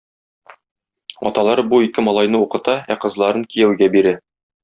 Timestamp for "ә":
2.95-2.99